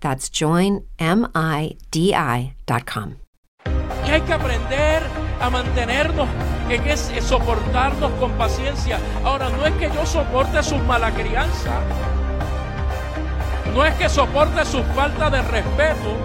That's 0.00 0.30
joinmidi.com. 0.30 0.84
Hay 4.04 4.20
que 4.22 4.32
aprender 4.32 5.02
a 5.40 5.50
mantenernos, 5.50 6.28
en 6.68 6.88
ese, 6.88 7.20
soportarnos 7.20 8.10
con 8.12 8.32
paciencia. 8.32 8.98
Ahora, 9.24 9.48
no 9.50 9.64
es 9.66 9.72
que 9.74 9.90
yo 9.94 10.04
soporte 10.04 10.62
sus 10.62 10.82
mala 10.82 11.12
crianza, 11.12 11.80
no 13.74 13.84
es 13.84 13.94
que 13.94 14.08
soporte 14.08 14.64
su 14.64 14.82
falta 14.94 15.30
de 15.30 15.42
respeto, 15.42 16.16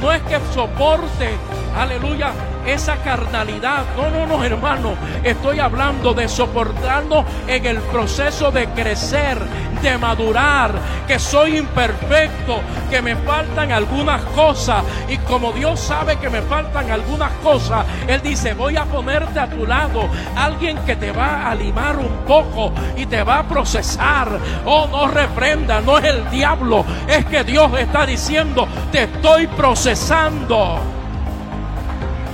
no 0.00 0.12
es 0.12 0.22
que 0.22 0.38
soporte, 0.54 1.36
aleluya, 1.76 2.32
esa 2.66 2.96
carnalidad. 2.96 3.84
No, 3.96 4.10
no, 4.10 4.26
no, 4.26 4.44
hermano. 4.44 4.94
Estoy 5.22 5.60
hablando 5.60 6.14
de 6.14 6.28
soportarnos 6.28 7.24
en 7.46 7.66
el 7.66 7.78
proceso 7.78 8.50
de 8.50 8.68
crecer, 8.70 9.38
de 9.82 9.98
madurar, 9.98 10.72
que 11.06 11.18
soy 11.18 11.58
imperfecto, 11.58 12.60
que 12.90 13.02
me 13.02 13.16
faltan 13.16 13.72
algunas 13.72 14.22
cosas. 14.22 14.82
Y 15.08 15.18
como 15.18 15.52
Dios 15.52 15.78
sabe 15.80 16.16
que 16.16 16.30
me 16.30 16.42
faltan 16.42 16.90
algunas 16.90 17.30
cosas, 17.42 17.86
Él 18.08 18.20
dice, 18.22 18.54
voy 18.54 18.76
a 18.76 18.84
ponerte 18.84 19.38
a 19.38 19.48
tu 19.48 19.66
lado 19.66 20.08
alguien 20.36 20.78
que 20.78 20.96
te 20.96 21.12
va 21.12 21.48
a 21.48 21.54
limar 21.54 21.96
un 21.98 22.24
poco 22.26 22.72
y 22.96 23.06
te 23.06 23.22
va 23.22 23.40
a 23.40 23.48
procesar. 23.48 24.28
Oh, 24.64 24.88
no 24.90 25.08
reprenda, 25.08 25.80
no 25.80 25.98
es 25.98 26.04
el 26.04 26.30
diablo, 26.30 26.84
es 27.06 27.24
que 27.26 27.44
Dios 27.44 27.70
está 27.78 28.06
diciendo, 28.06 28.66
te 28.90 29.04
estoy 29.04 29.46
procesando. 29.46 30.95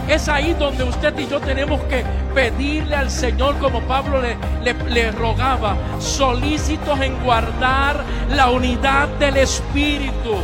Es 0.09 0.29
ahí 0.29 0.55
donde 0.59 0.85
usted 0.85 1.17
y 1.19 1.27
yo 1.29 1.41
tenemos 1.41 1.81
que 1.83 2.05
pedirle 2.35 2.97
al 2.97 3.11
Señor, 3.11 3.59
como 3.59 3.81
Pablo 3.83 4.21
le, 4.21 5.13
rogaba, 5.13 5.77
solícitos 5.99 7.01
en 7.01 7.23
guardar 7.23 8.03
la 8.31 8.51
unidad 8.51 9.09
del 9.19 9.37
Espíritu. 9.37 10.37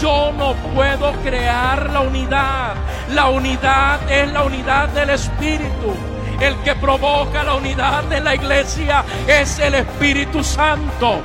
Yo 0.00 0.32
no 0.32 0.52
puedo 0.74 1.12
crear 1.24 1.90
la 1.90 2.00
unidad. 2.00 2.74
La 3.14 3.28
unidad 3.28 4.10
es 4.10 4.30
la 4.32 4.44
unidad 4.44 4.88
del 4.90 5.10
Espíritu. 5.10 5.94
El 6.40 6.54
que 6.58 6.74
provoca 6.76 7.42
la 7.42 7.54
unidad 7.54 8.04
de 8.04 8.20
la 8.20 8.34
iglesia 8.34 9.04
es 9.26 9.58
el 9.58 9.74
Espíritu 9.74 10.44
Santo. 10.44 11.22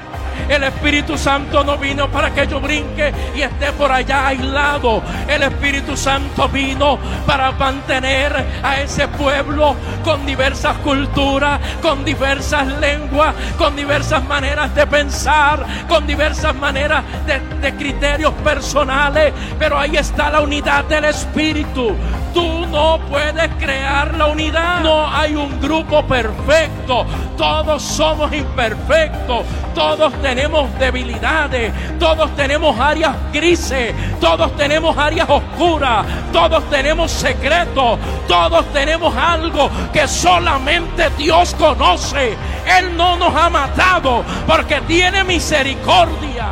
El 0.50 0.64
Espíritu 0.64 1.18
Santo 1.18 1.64
no 1.64 1.78
vino 1.78 2.10
para 2.10 2.34
que 2.34 2.48
yo 2.48 2.60
brinque 2.60 3.14
y 3.36 3.42
esté 3.42 3.72
por 3.74 3.92
allá 3.92 4.28
aislado. 4.28 5.02
El 5.28 5.44
Espíritu 5.44 5.96
Santo 5.96 6.48
vino 6.50 6.98
para 7.26 7.52
mantener 7.52 8.46
a 8.62 8.82
ese 8.82 9.08
pueblo 9.08 9.76
con 10.04 10.26
diversas 10.26 10.78
culturas, 10.78 11.60
con 11.82 12.04
diversas 12.04 12.68
lenguas, 12.80 13.34
con 13.58 13.76
diversas 13.76 14.24
maneras 14.26 14.74
de 14.76 14.86
pensar, 14.88 15.66
con 15.88 16.06
diversas 16.06 16.56
maneras 16.56 17.04
de, 17.26 17.40
de 17.62 17.76
criterios 17.76 18.34
personales. 18.44 19.34
Pero 19.58 19.78
ahí 19.78 19.96
está 19.96 20.30
la 20.30 20.42
unidad 20.42 20.86
del 20.86 21.06
Espíritu. 21.06 21.96
Tú 22.34 22.66
no 22.66 23.00
puedes 23.10 23.48
crear 23.60 24.16
la 24.18 24.26
unidad. 24.26 24.82
No 24.82 25.08
hay 25.08 25.36
un 25.36 25.62
grupo 25.62 26.04
perfecto. 26.04 27.06
Todos 27.38 27.84
somos 27.84 28.34
imperfectos. 28.34 29.44
Todos 29.76 30.12
tenemos 30.24 30.68
debilidades. 30.80 31.72
Todos 32.00 32.34
tenemos 32.36 32.80
áreas 32.80 33.16
grises. 33.32 33.94
Todos 34.20 34.56
tenemos 34.56 34.98
áreas 34.98 35.30
oscuras. 35.30 36.06
Todos 36.32 36.68
tenemos 36.70 37.12
secretos. 37.12 38.00
Todos 38.28 38.66
tenemos 38.74 39.16
algo 39.16 39.70
que 39.92 40.08
solamente 40.08 41.10
Dios 41.18 41.54
conoce. 41.56 42.36
Él 42.80 42.96
no 42.98 43.18
nos 43.18 43.36
ha 43.36 43.50
matado 43.50 44.24
porque 44.48 44.82
tiene 44.88 45.24
misericordia. 45.26 46.48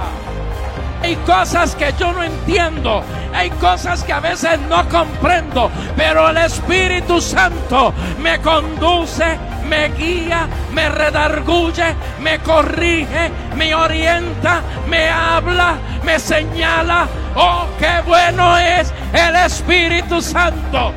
Hay 1.01 1.15
cosas 1.25 1.75
que 1.75 1.93
yo 1.97 2.11
no 2.11 2.21
entiendo. 2.21 3.03
Hay 3.33 3.49
cosas 3.51 4.03
que 4.03 4.13
a 4.13 4.19
veces 4.19 4.59
no 4.69 4.87
comprendo. 4.89 5.71
Pero 5.95 6.29
el 6.29 6.37
Espíritu 6.37 7.21
Santo 7.21 7.93
me 8.19 8.39
conduce, 8.39 9.39
me 9.71 9.87
guía, 9.93 10.49
me 10.73 10.89
redarguye, 10.89 11.95
me 12.19 12.39
corrige, 12.39 13.31
me 13.55 13.73
orienta, 13.73 14.61
me 14.89 15.07
habla, 15.09 15.77
me 16.03 16.19
señala. 16.19 17.07
Oh, 17.35 17.65
qué 17.79 18.01
bueno 18.05 18.57
es 18.57 18.93
el 19.13 19.33
Espíritu 19.37 20.21
Santo. 20.21 20.91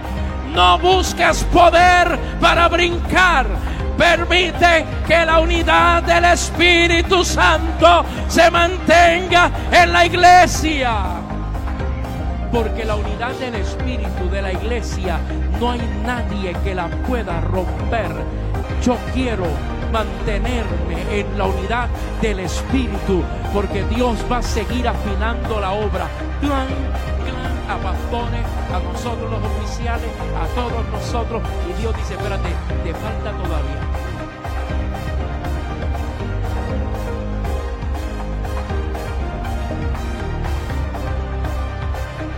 No 0.53 0.79
busques 0.79 1.45
poder 1.45 2.19
para 2.41 2.69
brincar 2.69 3.47
Permite 3.97 4.85
que 5.07 5.25
la 5.25 5.39
unidad 5.39 6.03
del 6.03 6.25
Espíritu 6.25 7.25
Santo 7.25 8.05
se 8.27 8.51
mantenga 8.51 9.51
en 9.71 9.93
la 9.93 10.07
iglesia. 10.07 10.97
Porque 12.51 12.85
la 12.85 12.97
unidad 12.97 13.33
del 13.35 13.55
Espíritu 13.55 14.29
de 14.31 14.43
la 14.43 14.53
iglesia 14.53 15.21
no 15.61 15.71
hay 15.71 15.81
nadie 16.05 16.55
que 16.65 16.75
la 16.75 16.89
pueda 17.07 17.41
romper. 17.41 18.11
Yo 18.85 18.99
quiero 19.15 19.47
mantenerme 19.91 21.19
en 21.19 21.39
la 21.39 21.47
unidad 21.47 21.89
del 22.21 22.41
Espíritu, 22.41 23.23
porque 23.51 23.83
Dios 23.85 24.19
va 24.31 24.39
a 24.39 24.43
seguir 24.43 24.87
afinando 24.87 25.59
la 25.59 25.73
obra. 25.73 26.07
Clan, 26.43 26.67
clan, 27.25 27.71
a 27.71 27.83
pastores, 27.83 28.45
a 28.75 28.81
nosotros 28.81 29.31
los 29.31 29.43
oficiales, 29.43 30.11
a 30.39 30.47
todos 30.55 30.85
nosotros. 30.93 31.43
Y 31.67 31.81
Dios 31.81 31.97
dice, 31.97 32.13
espérate, 32.13 32.51
te 32.85 32.93
falta 32.93 33.31
todavía. 33.31 33.81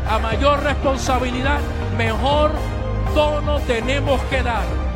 A 0.09 0.19
mayor 0.21 0.63
responsabilidad, 0.63 1.59
mejor 1.99 2.53
tono 3.17 3.59
tenemos 3.63 4.21
que 4.31 4.45
dar. 4.45 4.96